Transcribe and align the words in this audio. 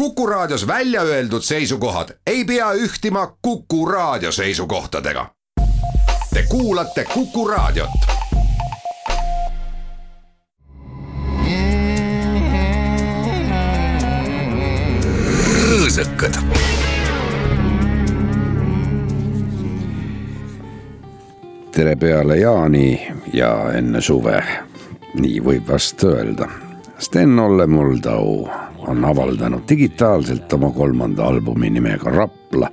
Kuku 0.00 0.26
Raadios 0.26 0.66
välja 0.66 1.02
öeldud 1.02 1.42
seisukohad 1.42 2.08
ei 2.26 2.44
pea 2.44 2.72
ühtima 2.72 3.36
Kuku 3.42 3.86
Raadio 3.86 4.32
seisukohtadega. 4.32 5.26
Te 6.34 6.42
kuulate 6.48 7.04
Kuku 7.04 7.48
Raadiot. 7.48 7.90
rõõsakad. 15.68 16.40
tere 21.72 21.96
peale 21.96 22.36
jaani 22.36 23.12
ja 23.32 23.72
enne 23.72 24.00
suve, 24.00 24.42
nii 25.14 25.44
võib 25.44 25.68
vast 25.68 26.04
öelda. 26.04 26.48
Sten-Olle 26.98 27.66
Muldau 27.66 28.48
on 28.86 29.04
avaldanud 29.04 29.62
digitaalselt 29.68 30.52
oma 30.52 30.70
kolmanda 30.70 31.24
albumi 31.24 31.70
nimega 31.70 32.10
Rapla. 32.10 32.70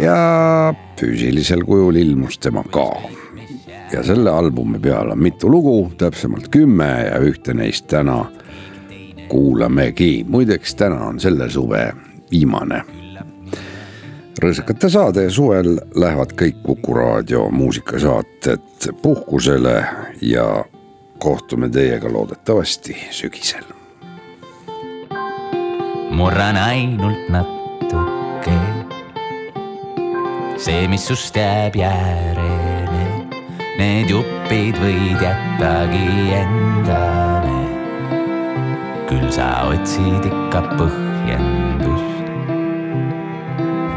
ja 0.00 0.74
füüsilisel 1.00 1.64
kujul 1.64 1.94
ilmus 1.94 2.38
tema 2.38 2.64
ka. 2.64 2.88
ja 3.92 4.02
selle 4.02 4.30
albumi 4.30 4.78
peal 4.78 5.10
on 5.10 5.22
mitu 5.22 5.50
lugu, 5.50 5.92
täpsemalt 5.98 6.48
kümme 6.48 6.90
ja 7.10 7.18
ühte 7.18 7.54
neist 7.54 7.86
täna 7.86 8.24
kuulamegi. 9.28 10.24
muideks 10.28 10.74
täna 10.74 11.04
on 11.04 11.20
selle 11.20 11.50
suve 11.50 11.92
viimane 12.30 12.84
rõõsakate 14.44 14.90
saade 14.90 15.28
suvel 15.30 15.76
lähevad 15.94 16.34
kõik 16.38 16.62
Kuku 16.64 16.94
raadio 16.94 17.48
muusikasaated 17.50 18.90
puhkusele 19.02 19.76
ja 20.22 20.48
kohtume 21.18 21.68
teiega 21.68 22.12
loodetavasti 22.12 22.96
sügisel 23.10 23.73
murran 26.14 26.56
ainult 26.56 27.26
natuke. 27.28 28.58
see, 30.56 30.86
mis 30.88 31.02
sust 31.06 31.34
jääb 31.36 31.74
järele, 31.76 33.02
need 33.78 34.12
jupid 34.12 34.78
võid 34.78 35.24
jättagi 35.24 36.06
endale. 36.38 37.58
küll 39.10 39.26
sa 39.34 39.66
otsid 39.72 40.30
ikka 40.30 40.62
põhjendust. 40.78 42.30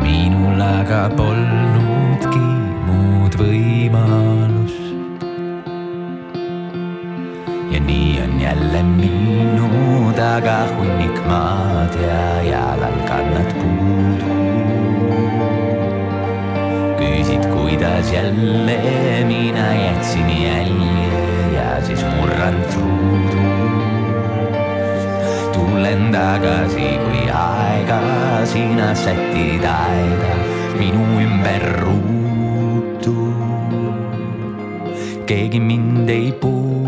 minul 0.01 0.65
aga 0.71 1.05
polnudki 1.13 2.47
muud 2.89 3.37
võimalust. 3.37 4.36
Ja 7.71 7.79
nii 7.79 8.21
on 8.23 8.41
jälle 8.41 8.83
minu 8.83 9.69
taga 10.15 10.57
hunnik 10.75 11.17
maad 11.27 11.93
ja 12.01 12.41
jalal 12.41 12.97
kannad 13.07 13.51
puudu. 13.59 14.35
küsid, 16.97 17.45
kuidas 17.53 18.13
jälle 18.13 18.79
mina 19.27 19.67
jätsin 19.73 20.29
jälje 20.43 21.11
ja 21.55 21.85
siis 21.85 22.05
murran 22.15 22.55
truudu. 22.71 23.43
tulen 25.53 26.11
tagasi, 26.11 26.89
kui 27.03 27.29
aega 27.31 27.99
sina 28.45 28.95
sätid 28.95 29.63
aeda 29.63 30.33
minu 30.79 31.03
ümber 31.21 31.65
ruutu. 31.81 33.15
keegi 35.25 35.59
mind 35.59 36.09
ei 36.09 36.31
puutu. 36.31 36.86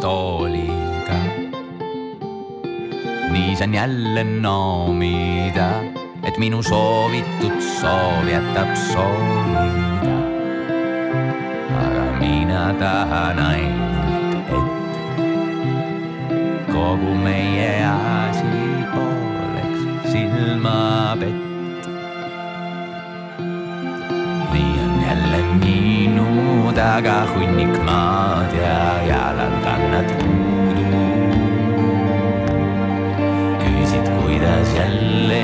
Tooliga. 0.00 1.18
nii 3.30 3.56
saan 3.56 3.74
jälle 3.74 4.24
noomida, 4.24 5.68
et 6.22 6.38
minu 6.38 6.62
soovitud 6.62 7.60
soov 7.60 8.28
jätab 8.28 8.74
soovida. 8.76 10.16
aga 11.82 12.06
mina 12.20 12.74
tahan 12.78 13.38
ainult, 13.38 14.48
et 14.58 14.68
kogu 16.72 17.14
meie 17.14 17.84
asi 17.84 18.56
pooleks 18.94 20.12
silmapett. 20.12 21.38
nii 21.38 21.49
minu 25.58 26.70
taga 26.74 27.26
hunnik 27.32 27.74
maad 27.82 28.52
ja 28.54 29.02
jalal 29.10 29.54
kannad 29.64 30.08
puudu. 30.18 30.86
küsid, 33.58 34.06
kuidas 34.14 34.68
jälle 34.78 35.40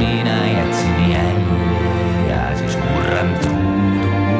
mina 0.00 0.36
jätsin 0.56 0.98
jälje 1.12 1.84
ja 2.30 2.56
siis 2.56 2.78
murran 2.78 3.30
truudust. 3.42 4.32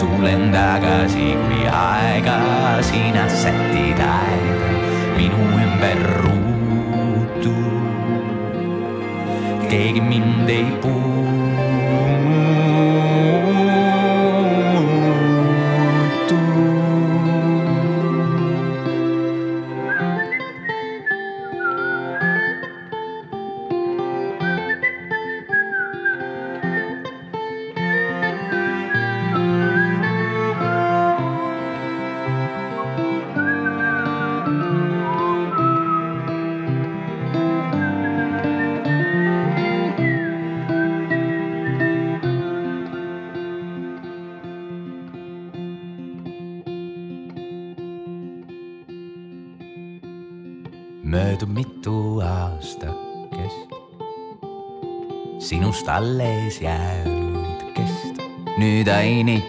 tulen 0.00 0.52
tagasi, 0.52 1.36
kui 1.44 1.62
aega 1.68 2.38
sina 2.80 3.28
sätid 3.28 4.00
aega 4.00 4.68
minu 5.16 5.42
ümber 5.64 6.00
ruutu. 6.22 7.56
keegi 9.68 10.00
mind 10.00 10.48
ei 10.48 10.64
puutu. 10.82 11.37
Nüüd 59.26 59.42
ainiti 59.42 59.47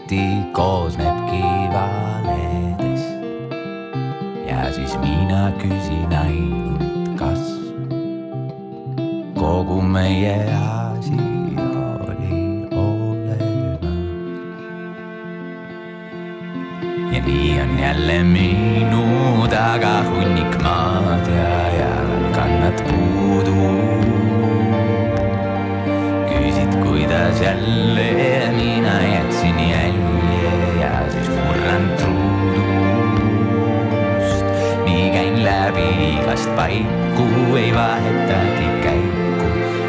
paiku, 36.70 37.56
ei 37.56 37.74
vahetagi 37.74 38.68
käiku 38.84 39.48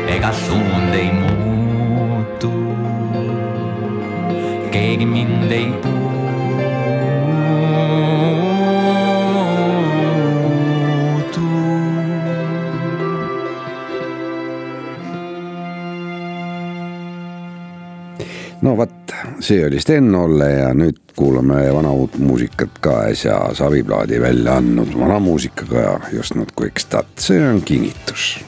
ega 0.09 0.33
suund 0.33 0.95
ei 0.95 1.11
muutu. 1.13 2.53
keegi 4.71 5.07
mind 5.07 5.53
ei 5.53 5.73
puutu. 5.83 5.91
no 18.63 18.77
vot, 18.77 18.91
see 19.41 19.67
oli 19.67 19.81
Sten-Olle 19.81 20.51
ja 20.53 20.75
nüüd 20.75 21.10
kuulame 21.21 21.75
vana 21.75 21.91
uut 21.93 22.19
muusikat 22.19 22.79
ka 22.81 22.95
äsja 23.13 23.35
Saviplaadi 23.55 24.21
välja 24.21 24.55
andnud 24.57 24.95
vana 25.01 25.19
muusikaga 25.21 25.81
ja 25.81 25.99
just 26.13 26.35
nüüd 26.35 26.55
Quick 26.57 26.81
Start, 26.81 27.13
see 27.21 27.43
on 27.45 27.61
kingitus 27.61 28.39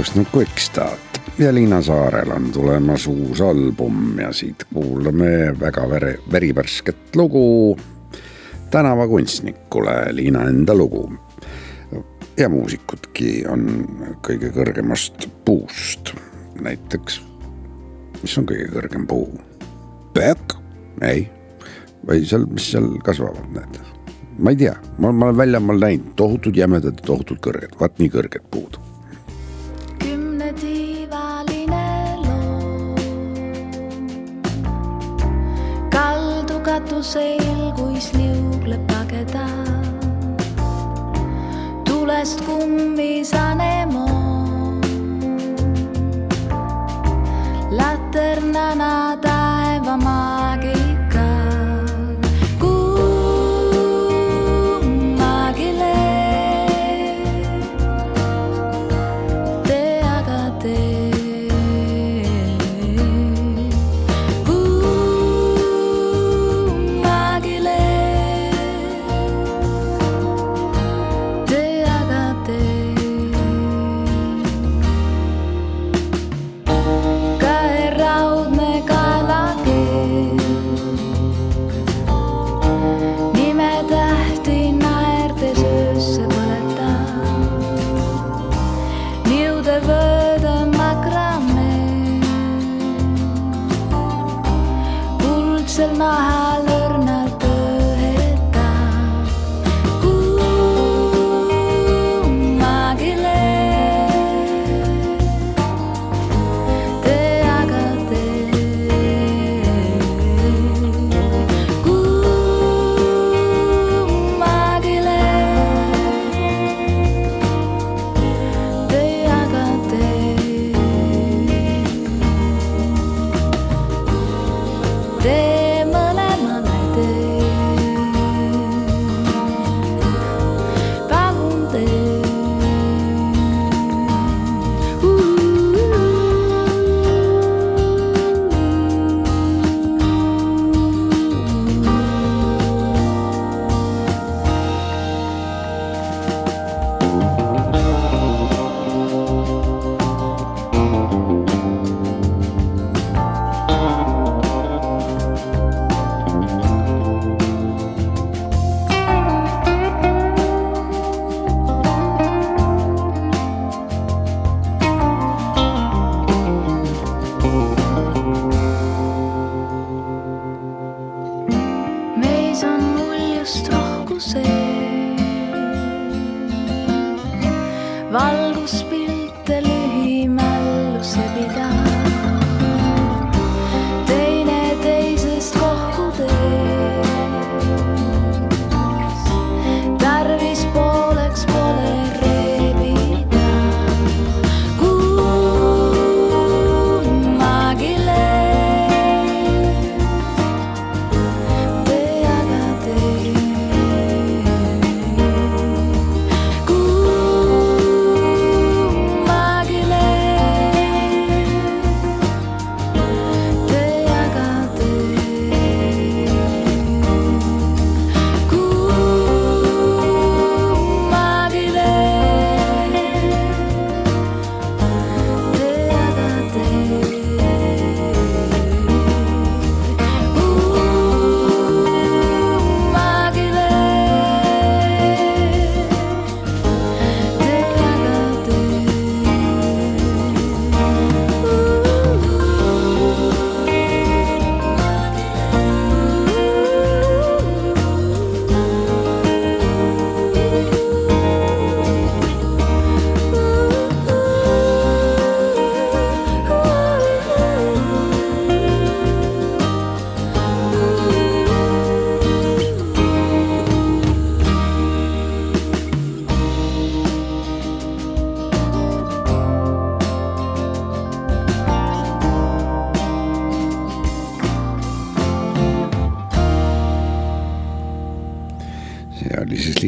just 0.00 0.14
nagu 0.16 0.40
Ekstat 0.40 1.20
ja 1.38 1.50
Liina 1.54 1.82
Saarel 1.82 2.30
on 2.32 2.46
tulemas 2.52 3.04
uus 3.06 3.40
album 3.44 4.18
ja 4.18 4.30
siit 4.32 4.64
kuulame 4.72 5.52
väga 5.60 5.84
vere, 5.90 6.14
verivärsket 6.32 7.16
lugu 7.16 7.76
tänavakunstnikule, 8.70 10.14
Liina 10.16 10.46
enda 10.48 10.74
lugu. 10.74 11.12
ja 12.36 12.48
muusikudki 12.48 13.44
on 13.48 13.66
kõige 14.24 14.48
kõrgemast 14.56 15.28
puust, 15.44 16.14
näiteks, 16.62 17.20
mis 18.22 18.38
on 18.40 18.48
kõige 18.48 18.70
kõrgem 18.72 19.04
puu? 19.06 19.28
pöök? 20.16 20.56
ei, 21.04 21.26
või 22.08 22.24
seal, 22.24 22.48
mis 22.48 22.72
seal 22.72 22.94
kasvavad, 23.04 23.52
need 23.52 23.82
ma 24.38 24.54
ei 24.54 24.62
tea, 24.64 24.78
ma, 24.96 25.12
ma 25.12 25.28
olen 25.28 25.42
väljamaal 25.44 25.88
näinud 25.88 26.14
tohutud 26.16 26.56
jämedad 26.56 26.96
ja 26.96 27.10
tohutult 27.12 27.44
kõrged, 27.44 27.76
vaat 27.80 28.00
nii 28.00 28.16
kõrged 28.16 28.48
puud. 28.50 28.80
Kaldu 36.70 36.86
katusel, 36.86 37.72
kuis 37.74 38.12
liugleb 38.14 38.82
pageda. 38.86 39.46
tulest 41.84 42.38
kummisane 42.46 43.86
moo. 43.90 44.78
laternana 47.78 49.16
taevamaagi 49.24 50.39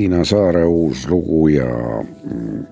Tiina 0.02 0.25
Saare 0.26 0.64
uus 0.66 1.04
lugu 1.06 1.49
ja 1.49 1.68
mm, 2.25 2.64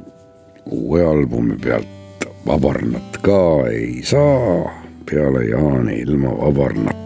uue 0.66 1.04
albumi 1.06 1.54
pealt 1.62 2.26
Vabarnat 2.46 3.20
ka 3.22 3.68
ei 3.70 4.02
saa 4.02 4.66
peale 5.06 5.44
Jaani 5.46 6.00
ilma 6.00 6.34
Vabarnata. 6.40 6.99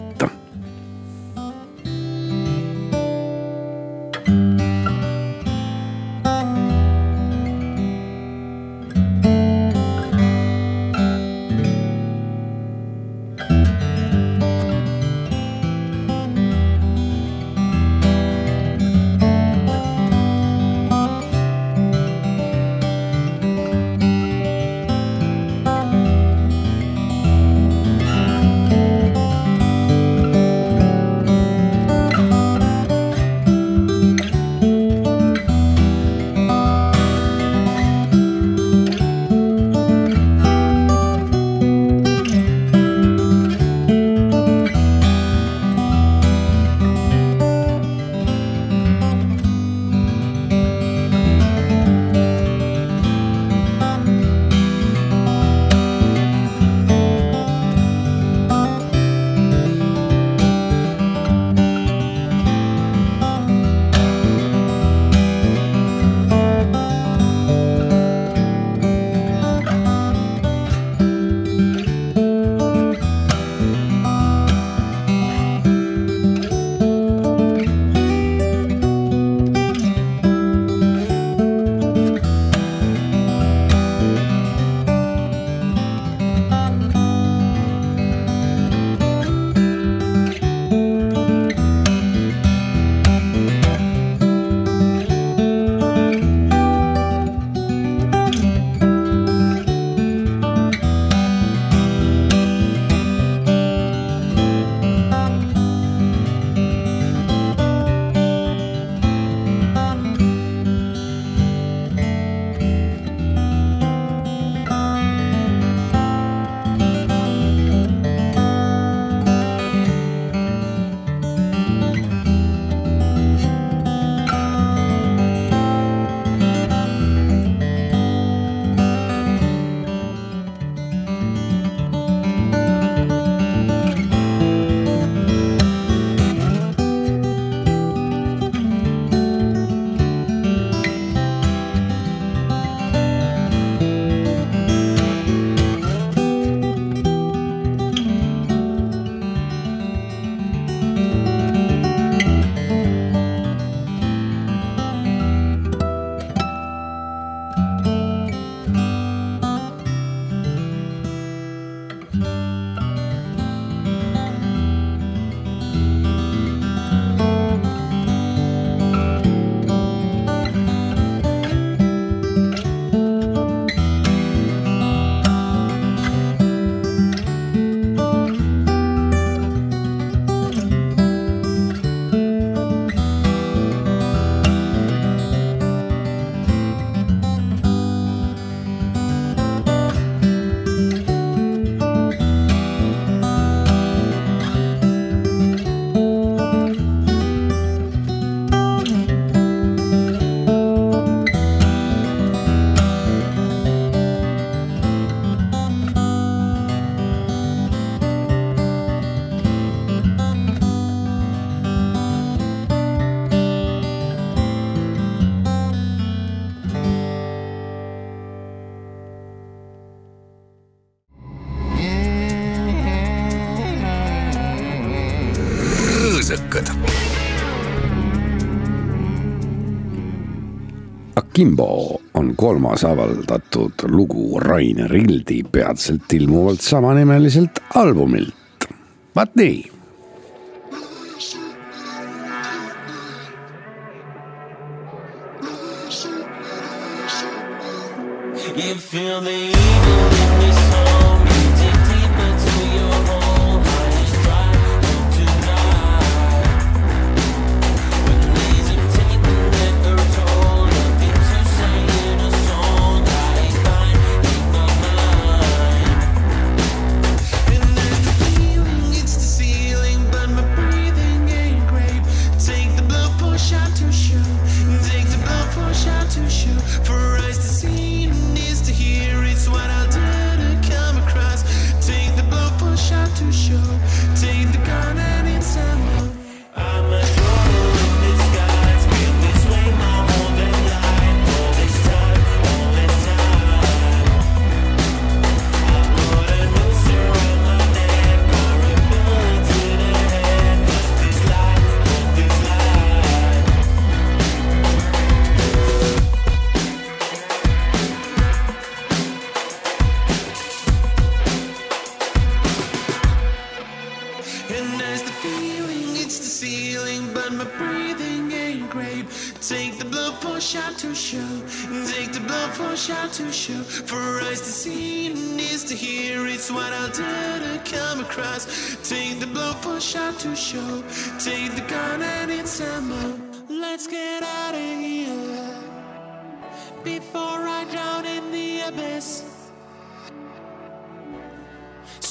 Akimbo 231.35 231.99
on 232.13 232.29
kolmas 232.35 232.85
avaldatud 232.87 233.83
lugu 233.91 234.39
Rainer 234.39 234.93
Ildi 234.95 235.41
peatselt 235.43 236.13
ilmuvalt 236.13 236.61
samanimeliselt 236.63 237.59
albumilt. 237.75 238.69
vaat 239.15 239.35
nii. 239.35 239.74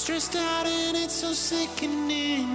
stressed 0.05 0.35
out 0.35 0.67
and 0.67 0.95
it's 0.95 1.15
so 1.15 1.33
sickening. 1.33 2.45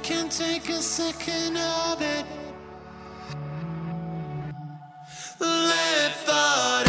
Can't 0.00 0.30
take 0.30 0.68
a 0.68 0.80
second 0.80 1.56
of 1.56 2.00
it. 2.00 2.24
Let 5.40 6.14
thought. 6.24 6.87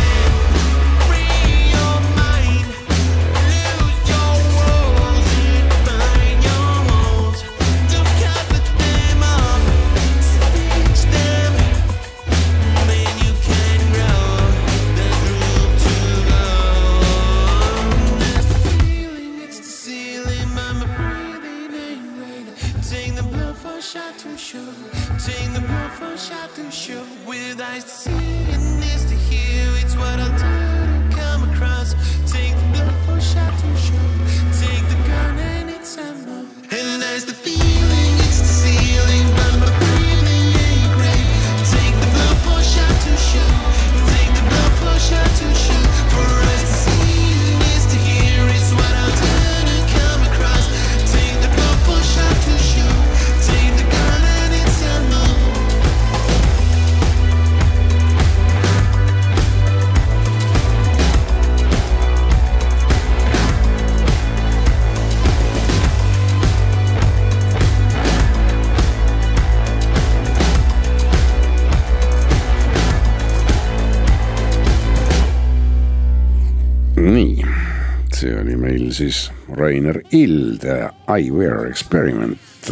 Siis 79.00 79.30
Rainer 79.56 80.02
Ild 80.12 80.66
I 81.08 81.32
Wear 81.32 81.66
Experiment. 81.70 82.72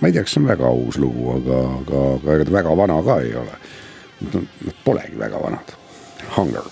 ma 0.00 0.08
ei 0.08 0.12
tea, 0.12 0.22
kas 0.24 0.34
see 0.36 0.42
on 0.42 0.48
väga 0.50 0.70
uus 0.76 0.98
lugu, 1.00 1.30
aga, 1.38 1.60
aga, 1.78 2.00
aga 2.18 2.34
ega 2.36 2.46
ta 2.48 2.56
väga 2.58 2.76
vana 2.76 3.00
ka 3.06 3.20
ei 3.24 3.34
ole. 3.40 3.58
Nad 4.24 4.80
polegi 4.84 5.18
väga 5.18 5.40
vanad. 5.40 5.76
Hunger 6.36 6.66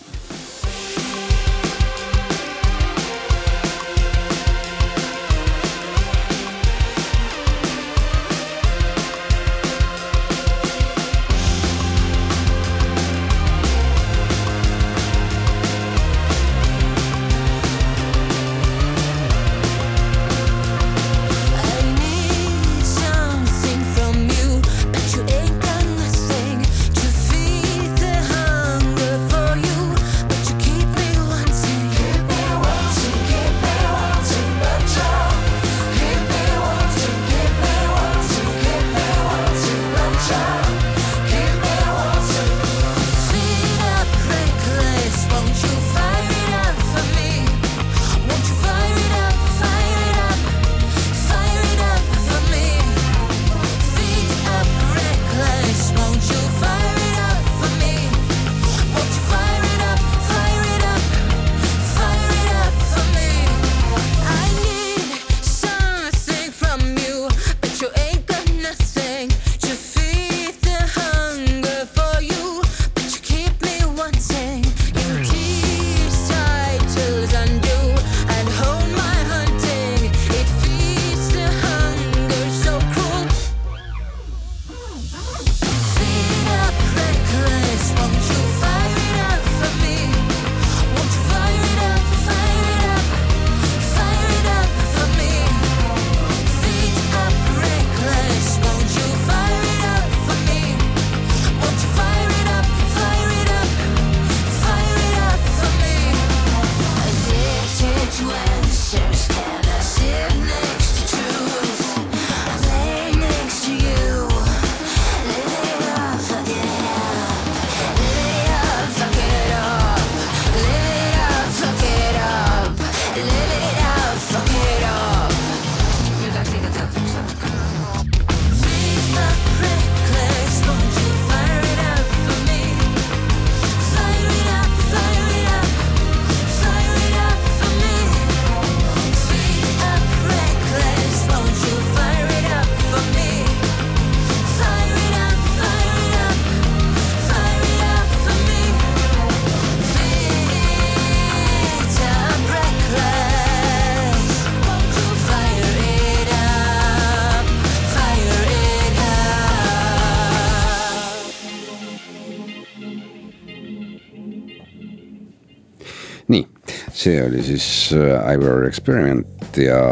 see 167.03 167.23
oli 167.25 167.43
siis 167.43 167.67
äh, 167.97 168.35
Ivor 168.35 168.67
Experiment 168.67 169.57
ja 169.57 169.83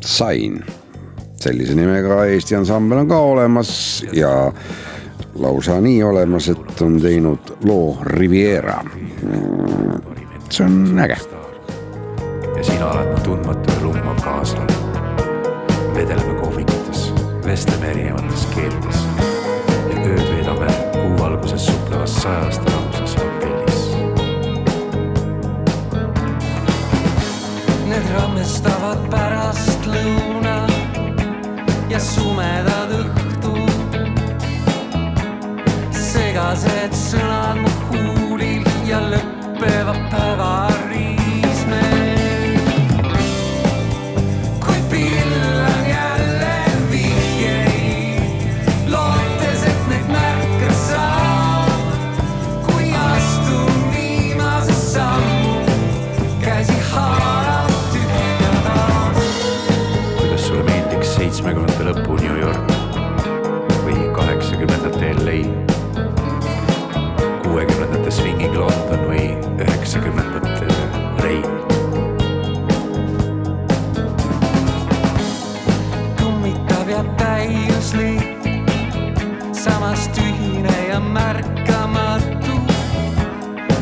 Sain. 0.00 0.64
sellise 1.40 1.74
nimega 1.74 2.24
Eesti 2.28 2.56
ansambel 2.56 2.98
on 2.98 3.08
ka 3.08 3.18
olemas 3.18 3.70
ja 4.12 4.52
lausa 5.40 5.80
nii 5.80 6.02
olemas, 6.02 6.50
et 6.52 6.82
on 6.82 7.00
teinud 7.00 7.54
loo 7.64 7.98
Riviera. 8.04 8.82
see 10.50 10.66
on 10.66 10.98
äge. 10.98 11.39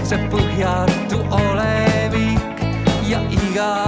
See 0.08 0.16
põhjatu 0.32 1.18
olevik 1.36 2.64
ja 3.10 3.20
igavene 3.28 3.87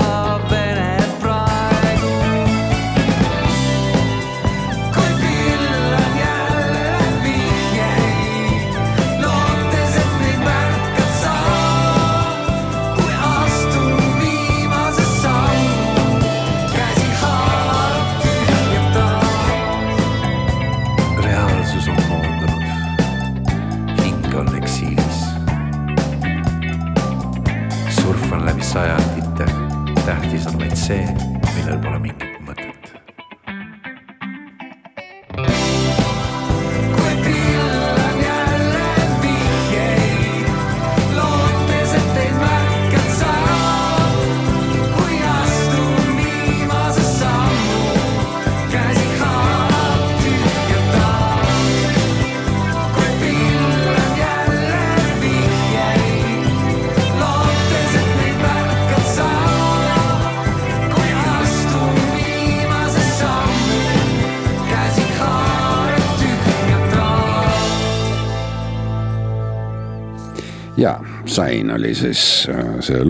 Sain 71.31 71.71
oli 71.71 71.95
siis 71.95 72.49
äh, 72.51 72.81
see 72.83 73.01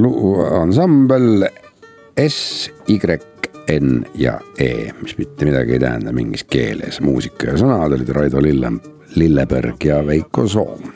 ansambel 0.61 1.47
S, 2.21 2.71
Y, 2.89 2.99
N 3.73 4.05
ja 4.15 4.35
E, 4.59 4.93
mis 5.03 5.17
mitte 5.19 5.45
midagi 5.49 5.73
ei 5.73 5.81
tähenda 5.81 6.13
mingis 6.13 6.45
keeles. 6.45 7.01
muusika 7.01 7.55
ja 7.55 7.57
sõnad 7.57 7.95
olid 7.97 8.13
Raido 8.13 8.43
Lille, 8.43 8.73
Lilleberg 9.17 9.85
ja 9.85 10.03
Veiko 10.07 10.45
Soom. 10.49 10.93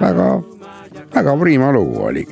väga, 0.00 0.28
väga 1.14 1.36
priima 1.36 1.72
lugu 1.72 2.02
oli. 2.02 2.26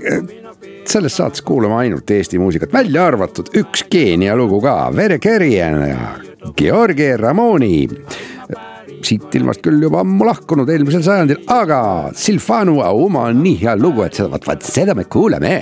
selles 0.89 1.17
saates 1.17 1.43
kuulame 1.43 1.75
ainult 1.75 2.11
Eesti 2.11 2.39
muusikat, 2.39 2.73
välja 2.73 3.07
arvatud 3.07 3.53
üks 3.53 3.85
Keenia 3.91 4.37
lugu 4.37 4.63
ka, 4.65 4.93
Vere 4.97 5.19
Kerjen 5.19 5.83
ja 5.89 6.15
Georgi 6.57 7.17
Ramoni 7.17 7.89
siit 9.07 9.35
ilmast 9.39 9.63
küll 9.65 9.83
juba 9.83 10.03
ammu 10.05 10.27
lahkunud 10.29 10.71
eelmisel 10.71 11.05
sajandil, 11.07 11.43
aga 11.53 11.81
Silvano 12.17 12.81
Auma 12.85 13.29
on 13.29 13.43
nii 13.45 13.59
hea 13.63 13.77
lugu, 13.79 14.05
et 14.07 14.19
seda, 14.19 14.41
vaat, 14.47 14.65
seda 14.65 14.95
me 14.99 15.05
kuulame. 15.05 15.55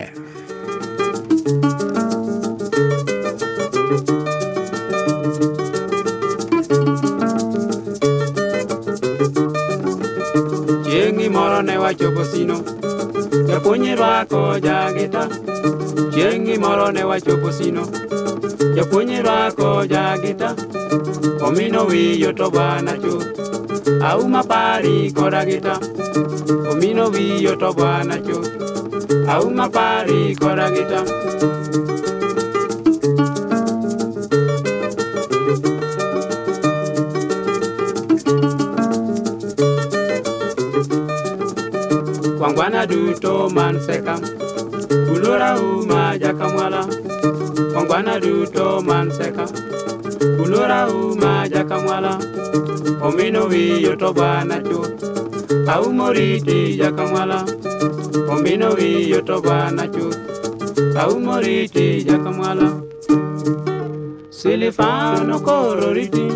chieng' 10.87 11.33
moro 11.33 11.61
ne 11.63 11.77
wachopo 11.79 12.25
sino 12.25 12.57
japuonj 13.49 13.87
rwako 13.99 14.41
jagita 14.67 15.23
chieng' 16.15 16.59
moro 16.61 16.91
ne 16.91 17.05
wachopo 17.05 17.53
sino 17.53 17.85
japuonj 18.77 19.13
rwako 19.27 19.85
jagita 19.93 20.76
omino 21.47 21.81
wiyo 21.91 22.33
toba 22.33 22.67
nacho 22.87 23.15
auma 24.09 24.43
pari 24.51 25.13
koragita 25.17 25.75
omino 26.71 27.05
wiyo 27.15 27.53
toba 27.63 28.05
nacho 28.05 28.39
auma 29.35 29.67
pari 29.69 30.37
koragita 30.41 31.01
kwangwana 42.39 42.87
duto 42.87 43.51
manseka 43.51 44.15
ulora 45.15 45.59
uma 45.61 46.19
jakamwala 46.19 46.83
kwangwana 47.73 48.21
duto 48.21 48.83
man 48.83 48.96
Kulura 50.67 50.89
uma 50.91 51.49
jakamwala 51.49 52.19
Omino 53.01 53.45
wiyo 53.47 53.97
to 53.97 54.13
bwana 54.13 54.59
chuth 54.61 55.05
Aumoriti 55.69 56.77
jakamwala 56.77 57.45
Omino 58.29 58.75
wiyo 58.75 59.23
to 59.23 59.41
bwana 59.41 59.87
chuth 59.87 60.19
Aumoriti 60.99 62.03
jakamwala. 62.05 62.83
Silifano 64.31 65.39
kororiti 65.41 66.33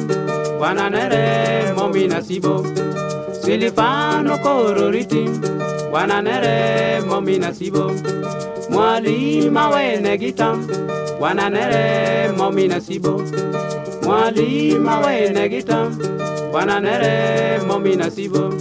Wananere 0.60 1.72
momina 1.74 2.22
sibo 2.22 2.64
Silifano 3.32 4.38
kororiti 4.38 5.28
Wananere 5.92 7.00
momina 7.04 7.52
sibo 7.54 7.90
Mwalima 8.70 9.68
wene 9.70 10.18
gitam 10.18 10.66
Wananere 11.20 12.32
momina 12.38 12.80
sibo 12.80 13.22
mwalima 14.02 14.98
wenegita 15.00 15.90
wananele 16.52 17.58
momina 17.66 18.10
sivo. 18.10 18.54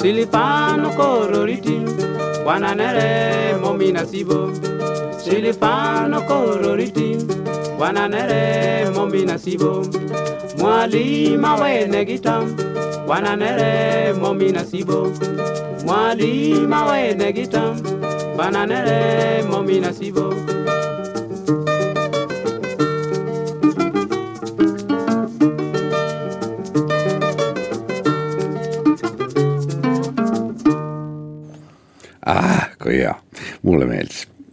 Silipano 0.00 0.90
kororiti 0.96 1.80
wananele 2.46 3.56
momina 3.60 4.06
sivo. 4.06 4.50
Silipano 5.24 6.20
kororiti 6.22 7.16
wananele 7.78 8.90
momina 8.94 9.38
sivo. 9.38 9.86
Mwalima 10.58 11.54
wenegita 11.56 12.42
bananere 13.08 14.12
momi 14.12 14.52
nasibo 14.52 15.08
mwalima 15.86 16.84
wenegita 16.86 17.74
bananere 18.36 19.42
momina 19.42 19.86
nasibo 19.86 20.34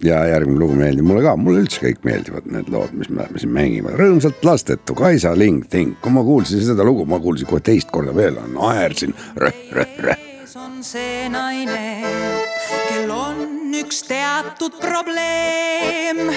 ja 0.03 0.19
järgmine 0.29 0.59
lugu 0.59 0.75
meeldib 0.79 1.07
mulle 1.07 1.23
ka, 1.25 1.35
mulle 1.39 1.63
üldse 1.63 1.81
kõik 1.83 2.03
meeldivad 2.07 2.47
need 2.53 2.71
lood, 2.71 2.93
mis 2.97 3.09
me, 3.12 3.27
siin 3.39 3.51
mängime, 3.55 3.93
rõõmsalt 3.99 4.43
lastetu, 4.47 4.95
Kaisa 4.97 5.33
Ling 5.38 5.67
Ting, 5.71 5.97
kui 6.03 6.13
ma 6.15 6.23
kuulsin 6.25 6.63
seda 6.63 6.85
lugu, 6.88 7.05
ma 7.09 7.19
kuulsin 7.23 7.49
kohe 7.49 7.63
teist 7.65 7.91
korda 7.91 8.15
veel, 8.15 8.39
naersin. 8.53 9.15
On 10.59 10.81
see 10.83 11.27
naine, 11.31 11.83
kel 12.89 13.12
on 13.13 13.75
üks 13.79 14.01
teatud 14.07 14.79
probleem. 14.81 16.31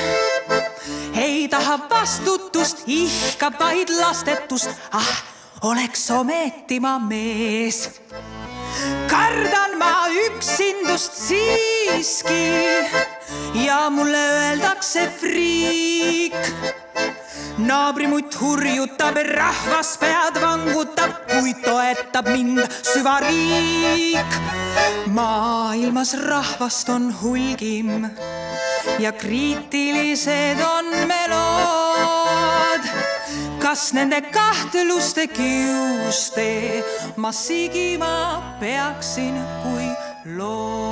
ei 1.18 1.46
taha 1.50 1.78
vastutust, 1.90 2.84
ihkab 2.86 3.58
vaid 3.60 3.90
lastetust, 4.00 4.70
ah, 4.92 5.14
oleks 5.70 6.10
ometi 6.10 6.80
ma 6.82 6.98
mees 6.98 7.86
kardan 9.12 9.76
ma 9.80 10.08
üksindust 10.26 11.16
siiski 11.26 12.44
ja 13.66 13.90
mulle 13.90 14.22
öeldakse 14.36 15.10
friik. 15.20 16.36
naabrimutt 17.58 18.34
hurjutab, 18.40 19.16
rahvas 19.36 19.90
pead 20.00 20.40
vangutab, 20.42 21.12
kuid 21.28 21.60
toetab 21.64 22.32
mind 22.32 22.64
süvariik. 22.92 24.32
maailmas 25.06 26.14
rahvast 26.26 26.88
on 26.88 27.12
hulgim 27.22 28.08
ja 28.98 29.12
kriitilised 29.12 30.60
on 30.76 30.88
melood 31.06 32.88
kas 33.62 33.92
nende 33.94 34.20
kahtluste 34.34 35.26
kiuste 35.26 36.50
ma 37.16 37.30
sigima 37.32 38.42
peaksin 38.60 39.36
kui 39.62 39.88
loom? 40.36 40.91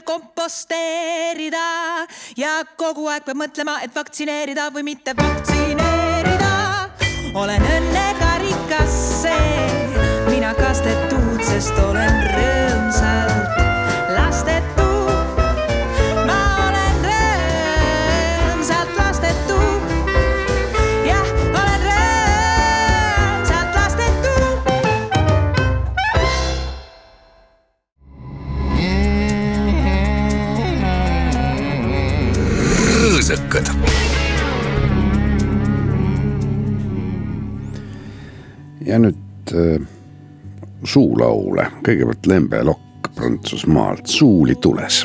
Veel 0.00 0.04
komposteerida. 0.04 2.06
Ja 2.36 2.64
kogu 2.76 3.08
aeg 3.08 3.24
peab 3.24 3.36
mõtlema, 3.36 3.80
et 3.84 3.94
vaktsineerida 3.94 4.70
või 4.72 4.82
mitte 4.92 5.14
vaktsineerida. 5.16 6.90
Olen 7.34 7.62
õnnega 7.62 8.30
rikas 8.42 8.96
see, 9.22 9.66
mina 10.30 10.54
kastetud, 10.54 11.42
sest 11.46 11.78
olen 11.78 12.19
ja 38.86 38.98
nüüd 38.98 39.54
äh, 39.54 39.80
suulaule, 40.84 41.68
kõigepealt 41.86 42.28
Lembe 42.30 42.62
Lokk 42.64 43.10
Prantsusmaalt, 43.16 44.06
Suuli 44.08 44.56
tules 44.60 45.02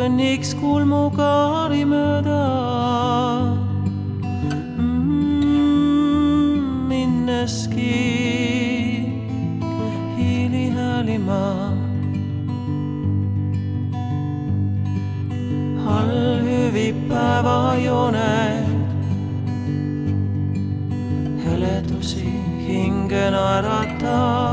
kõnniks 0.00 0.54
kulmukaari 0.56 1.82
mööda. 1.84 2.36
Mm, 4.80 5.90
minneski 6.88 7.96
hiili 10.16 10.64
häälima. 10.76 11.42
all 15.90 16.40
hüvib 16.46 16.96
päevajooned, 17.10 18.70
heledusi 21.44 22.30
hinge 22.68 23.26
naeratab 23.34 24.49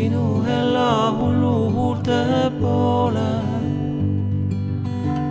sinu 0.00 0.26
lahulu 0.76 1.54
huulte 1.74 2.20
poole. 2.60 3.32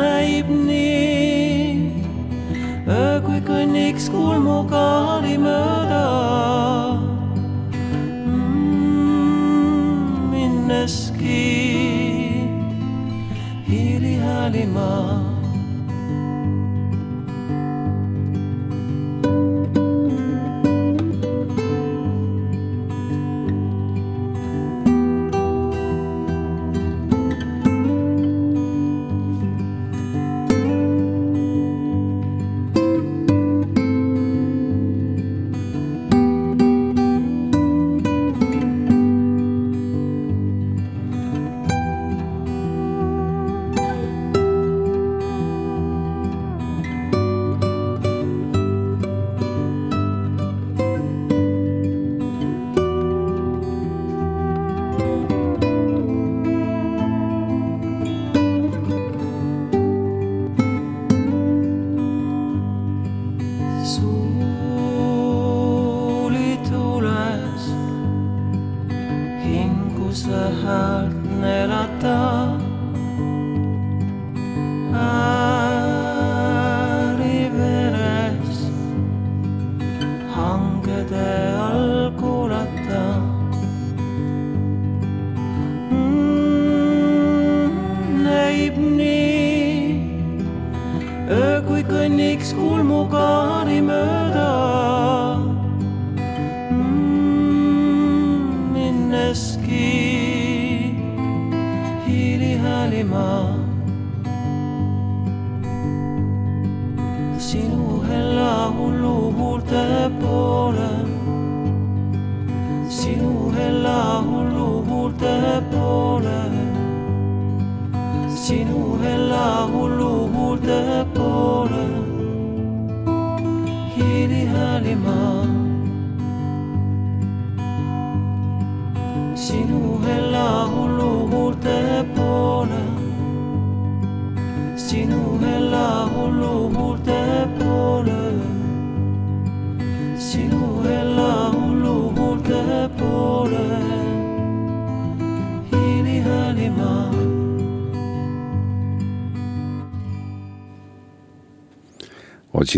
näib 0.00 0.48
nii, 0.50 1.94
öö 2.96 3.16
kui 3.26 3.40
kõnniks 3.50 4.04
kulmukaari 4.14 5.36
mööda 5.46 6.04
mm,. 8.26 9.18
minneski 10.34 11.42
hiilihäälimaa. 13.70 15.37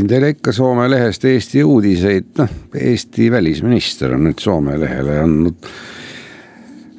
Otsin 0.01 0.09
teile 0.09 0.29
ikka 0.33 0.53
Soome 0.53 0.91
lehest 0.91 1.25
Eesti 1.25 1.65
uudiseid, 1.65 2.31
noh 2.39 2.49
Eesti 2.75 3.31
välisminister 3.31 4.15
on 4.17 4.25
nüüd 4.25 4.39
Soome 4.41 4.79
lehele 4.81 5.19
andnud 5.21 5.67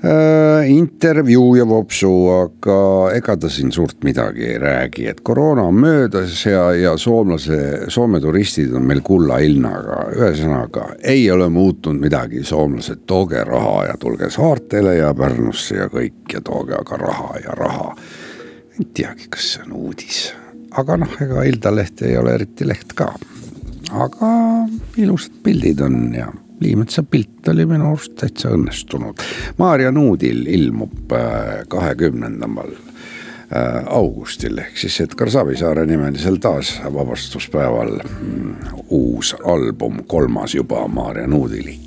äh, 0.06 0.70
intervjuu 0.70 1.56
ja 1.58 1.66
vopsu, 1.66 2.12
aga 2.36 2.76
ega 3.16 3.38
ta 3.42 3.50
siin 3.50 3.72
suurt 3.74 4.04
midagi 4.06 4.46
ei 4.52 4.60
räägi, 4.62 5.08
et 5.10 5.24
koroona 5.26 5.64
on 5.72 5.80
möödas 5.82 6.46
ja, 6.46 6.68
ja 6.78 6.94
soomlase, 6.98 7.90
Soome 7.90 8.22
turistid 8.22 8.74
on 8.78 8.86
meil 8.86 9.02
kullahinnaga, 9.02 10.04
ühesõnaga 10.20 10.92
ei 11.02 11.26
ole 11.32 11.50
muutunud 11.50 12.06
midagi, 12.06 12.44
soomlased, 12.46 13.02
tooge 13.10 13.42
raha 13.50 13.88
ja 13.90 13.98
tulge 13.98 14.30
saartele 14.30 15.00
ja 15.00 15.10
Pärnusse 15.18 15.82
ja 15.82 15.90
kõik 15.90 16.38
ja 16.38 16.44
tooge 16.46 16.78
aga 16.78 17.02
raha 17.02 17.34
ja 17.48 17.58
raha. 17.58 17.96
ei 18.78 18.88
teagi, 18.94 19.26
kas 19.34 19.56
see 19.56 19.66
on 19.66 19.74
uudis 19.88 20.22
aga 20.78 20.98
noh, 20.98 21.18
ega 21.24 21.44
Ilda 21.48 21.74
leht 21.76 22.02
ei 22.08 22.18
ole 22.18 22.36
eriti 22.38 22.68
leht 22.68 22.94
ka. 22.96 23.12
aga 23.92 24.32
ilusad 24.98 25.42
pildid 25.44 25.82
on 25.82 26.14
ja 26.16 26.32
Liimetsa 26.62 27.02
pilt 27.04 27.48
oli 27.50 27.66
minu 27.66 27.88
arust 27.90 28.14
täitsa 28.22 28.52
õnnestunud. 28.54 29.18
Maarja 29.58 29.90
Nuudil 29.92 30.44
ilmub 30.46 31.10
kahekümnendal 31.74 32.76
augustil 33.90 34.62
ehk 34.62 34.78
siis 34.78 35.00
Edgar 35.02 35.32
Savisaare 35.34 35.88
nimelisel 35.90 36.38
taasvabastuspäeval 36.38 37.98
uus 38.94 39.34
album, 39.44 40.04
kolmas 40.08 40.54
juba 40.56 40.86
Maarja 40.88 41.28
Nuudili 41.28 41.80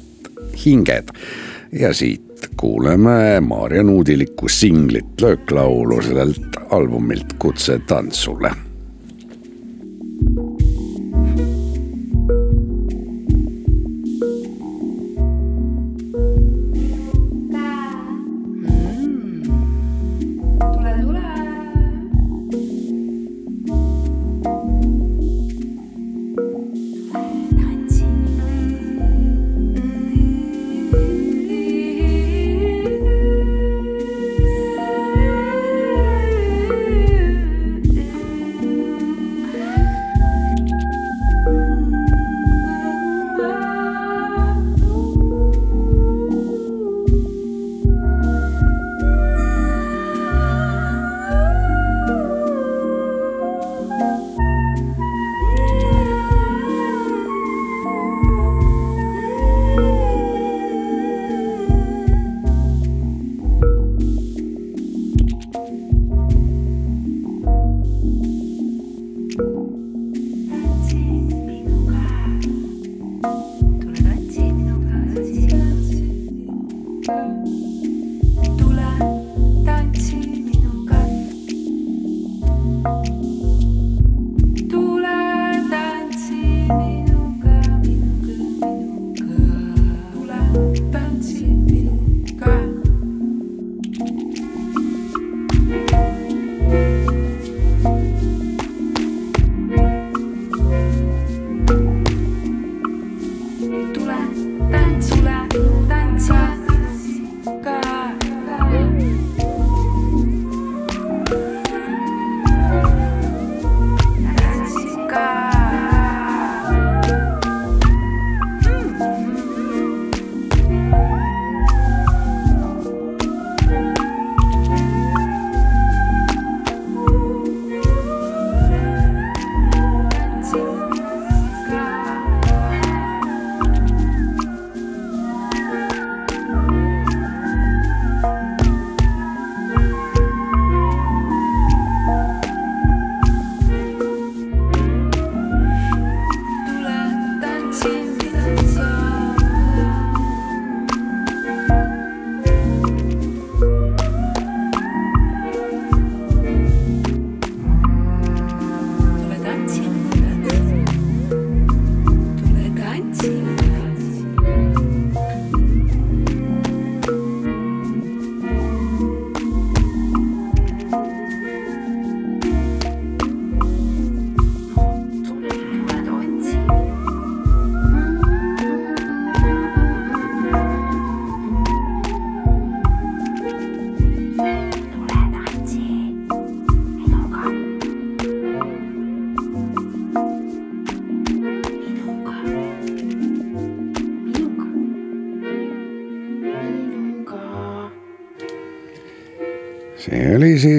Hinged 0.65 1.15
ja 1.73 1.95
siit 1.95 2.51
kuuleme 2.57 3.41
Maarja 3.41 3.83
Nuudiliku 3.83 4.49
singlit 4.49 5.23
lööklaulu 5.23 6.03
sellelt 6.03 6.61
albumilt 6.71 7.39
Kutse 7.39 7.79
tantsule 7.87 8.51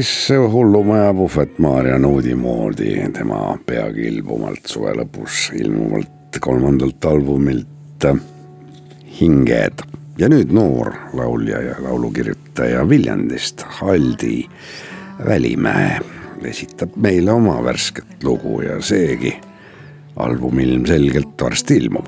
siis 0.05 0.39
hullumaja 0.51 1.13
puhvet 1.13 1.59
Maarja 1.59 1.97
Nuudi 1.99 2.35
moodi 2.35 2.95
tema 3.13 3.57
peagi 3.65 4.07
ilmumalt 4.07 4.67
suve 4.69 4.91
lõpus 4.93 5.47
ilmuvalt 5.57 6.37
kolmandalt 6.41 7.05
albumilt 7.05 8.05
Hinged. 9.19 9.81
ja 10.17 10.29
nüüd 10.29 10.51
noor 10.53 10.91
laulja 11.13 11.61
ja 11.61 11.75
laulukirjutaja 11.81 12.83
Viljandist, 12.89 13.63
Haldi 13.79 14.45
Välimäe 15.25 15.99
esitab 16.43 16.93
meile 16.95 17.31
oma 17.31 17.57
värsket 17.63 18.23
lugu 18.23 18.61
ja 18.61 18.81
seegi 18.81 19.33
album 20.15 20.59
ilmselgelt 20.59 21.41
varsti 21.41 21.77
ilmub. 21.81 22.05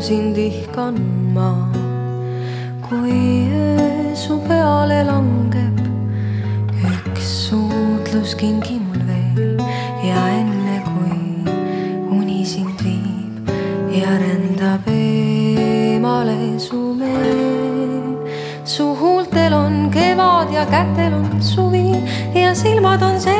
Sind 0.00 0.38
ihkan 0.38 0.96
ma. 1.34 1.68
kui 2.88 3.48
öö 3.52 4.14
su 4.14 4.40
peale 4.48 5.04
langeb, 5.04 5.76
üks 6.92 7.26
suudlus 7.48 8.34
kingi 8.34 8.78
mul 8.80 9.02
veel 9.08 9.60
ja 10.08 10.22
enne 10.40 10.78
kui 10.88 11.20
uni 12.16 12.44
sind 12.44 12.80
viib 12.80 13.52
ja 13.92 14.16
rändab 14.22 14.88
eemale 14.88 16.58
su 16.58 16.80
meel. 17.00 18.16
su 18.64 18.94
huultel 19.00 19.52
on 19.52 19.90
kevad 19.92 20.48
ja 20.52 20.64
kätel 20.64 21.12
on 21.20 21.42
suvi 21.42 21.92
ja 22.34 22.54
silmad 22.54 23.02
on 23.02 23.20
selged 23.20 23.39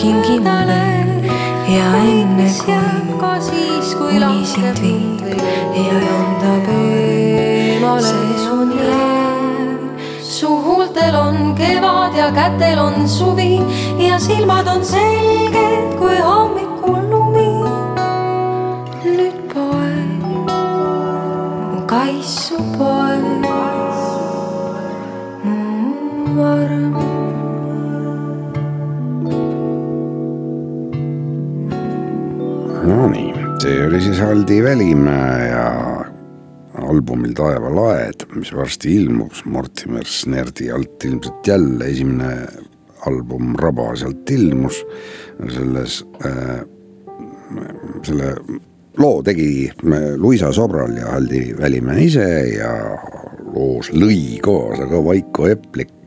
suudlus 0.00 0.22
kingi 0.24 0.40
mulle 0.40 0.82
ja 1.68 1.86
enne 1.96 2.48
kui 3.98 4.16
uni 4.16 4.46
sind 4.46 4.80
viib 4.80 5.20
ja 5.76 6.00
rändab 6.04 6.68
eemale 6.74 8.14
sun 8.44 8.72
jääb. 8.72 10.00
su 10.22 10.48
huultel 10.48 11.14
on 11.14 11.54
kevad 11.54 12.16
ja 12.16 12.30
kätel 12.32 12.78
on 12.78 13.08
suvi 13.08 13.60
ja 13.98 14.18
silmad 14.18 14.66
on 14.66 14.84
selged 14.84 15.19
Välimäe 34.80 35.48
ja 35.48 36.04
albumil 36.88 37.34
Taevalaed, 37.36 38.22
mis 38.32 38.48
varsti 38.56 38.94
ilmub, 38.96 39.34
Mortimer 39.44 40.06
Snerdi 40.08 40.70
alt 40.72 41.04
ilmselt 41.04 41.46
jälle 41.46 41.84
esimene 41.84 42.46
album 43.04 43.52
Raba 43.60 43.90
sealt 43.96 44.30
ilmus. 44.30 44.78
selles 45.52 45.98
äh,, 46.24 46.64
selle 48.08 48.32
loo 48.96 49.22
tegi 49.22 49.68
Luisa 50.16 50.52
Sobral 50.52 50.96
ja 50.96 51.12
Aldi 51.12 51.58
Välimäe 51.60 52.06
ise 52.08 52.30
ja 52.56 52.72
loos 53.52 53.92
lõi 53.92 54.40
kaasa 54.40 54.88
ka 54.88 55.04
Vaiko 55.04 55.50
Eplik 55.52 55.99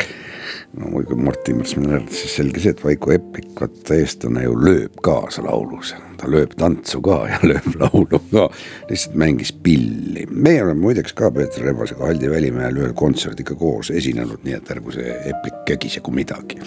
no 0.77 0.89
muidugi 0.89 1.15
Mortimer 1.15 1.67
Sminer, 1.67 2.01
siis 2.09 2.35
selge 2.37 2.61
see, 2.61 2.73
et 2.73 2.81
Vaiko 2.83 3.11
Eplik, 3.13 3.51
vaata 3.59 3.97
eestlane 3.97 4.45
ju 4.45 4.55
lööb 4.57 4.95
kaasa 5.05 5.43
laulus, 5.45 5.93
ta 6.17 6.29
lööb 6.31 6.55
tantsu 6.57 7.01
ka 7.05 7.19
ja 7.29 7.39
lööb 7.49 7.67
laulu 7.81 8.21
ka, 8.31 8.47
lihtsalt 8.89 9.17
mängis 9.19 9.53
pilli. 9.65 10.25
meie 10.31 10.63
oleme 10.63 10.81
muideks 10.81 11.13
ka 11.17 11.29
Peeter 11.31 11.67
Rebasega 11.67 12.07
Aldi 12.09 12.31
Välimäel 12.31 12.79
ühel 12.81 12.95
kontserdiga 12.97 13.55
koos 13.59 13.91
esinenud, 13.93 14.41
nii 14.43 14.57
et 14.57 14.73
ärgu 14.73 14.95
see 14.95 15.13
Eplik 15.33 15.61
kägisegu 15.69 16.13
midagi 16.15 16.57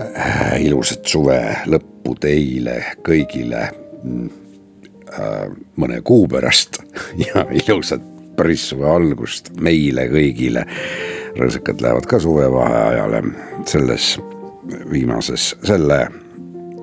äh,. 0.00 0.58
ilusat 0.66 1.06
suve 1.06 1.38
lõppu 1.70 2.16
teile 2.20 2.80
kõigile 3.06 3.62
äh, 3.62 5.46
mõne 5.76 6.02
kuu 6.02 6.26
pärast 6.30 6.82
ja 7.28 7.46
ilusat 7.62 8.14
päris 8.36 8.66
suve 8.72 8.90
algust 8.90 9.54
meile 9.62 10.10
kõigile 10.10 10.66
rõõsakad 11.36 11.82
lähevad 11.84 12.06
ka 12.08 12.20
suvevaheajale 12.22 13.22
selles 13.68 14.16
viimases, 14.90 15.52
selle 15.64 16.06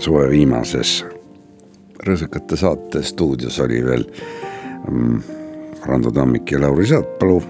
suve 0.01 0.29
viimases 0.29 1.01
rõõsakate 2.07 2.57
saate 2.59 3.01
stuudios 3.03 3.59
oli 3.63 3.79
veel 3.85 4.05
mm, 4.89 5.19
Rando 5.85 6.11
Tammik 6.11 6.51
ja 6.51 6.61
Lauri 6.61 6.87
Saatpalu. 6.87 7.41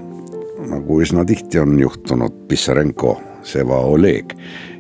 nagu 0.70 1.01
üsna 1.01 1.26
tihti 1.26 1.60
on 1.60 1.80
juhtunud, 1.80 2.34
Pissarenko, 2.47 3.18
Seva 3.43 3.82
Oleg 3.91 4.32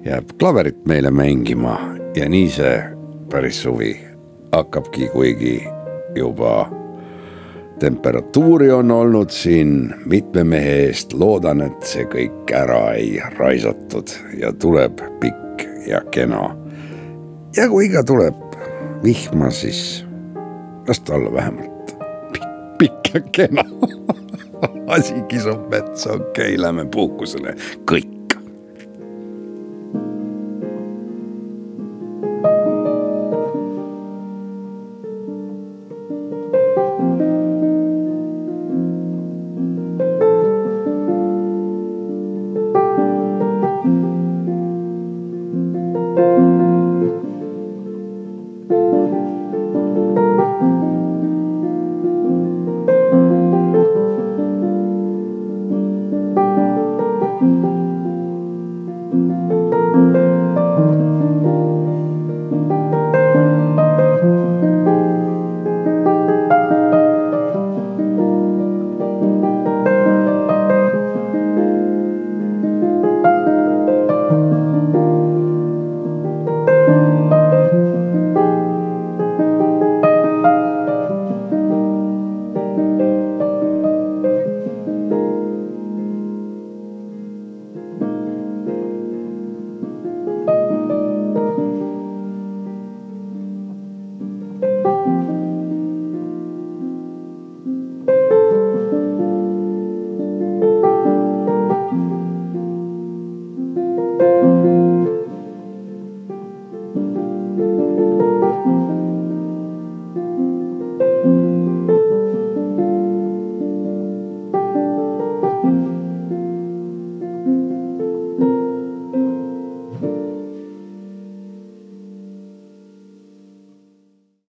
jääb 0.05 0.31
klaverit 0.39 0.85
meile 0.87 1.11
mängima 1.11 1.75
ja 2.15 2.29
nii 2.29 2.49
see 2.49 2.77
päris 3.29 3.61
suvi 3.63 3.97
hakkabki, 4.53 5.09
kuigi 5.11 5.63
juba 6.15 6.69
temperatuuri 7.79 8.71
on 8.71 8.91
olnud 8.91 9.29
siin 9.29 9.93
mitme 10.05 10.43
mehe 10.43 10.75
eest, 10.85 11.13
loodan, 11.13 11.61
et 11.61 11.87
see 11.87 12.05
kõik 12.09 12.53
ära 12.55 12.93
ei 12.99 13.17
raisatud 13.37 14.13
ja 14.37 14.53
tuleb 14.53 15.01
pikk 15.19 15.65
ja 15.87 16.01
kena. 16.11 16.55
ja 17.57 17.67
kui 17.69 17.89
ka 17.89 18.03
tuleb 18.03 18.57
vihma, 19.03 19.51
siis 19.51 20.05
las 20.87 20.99
ta 20.99 21.15
olla 21.15 21.33
vähemalt 21.33 21.95
pikk, 22.33 22.49
pikk 22.79 23.13
ja 23.13 23.21
kena 23.31 23.65
asi 24.95 25.21
kisub 25.27 25.69
metsa, 25.71 26.13
okei 26.13 26.53
okay,, 26.53 26.61
lähme 26.61 26.85
puhkusele 26.85 27.55
kõik. 27.89 28.12